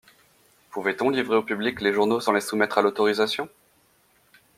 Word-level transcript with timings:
Pouvait-on 0.71 1.11
livrer 1.11 1.35
au 1.35 1.43
public 1.43 1.79
les 1.79 1.93
journaux 1.93 2.19
sans 2.19 2.31
les 2.31 2.41
soumettre 2.41 2.79
à 2.79 2.81
l'autorisation? 2.81 3.47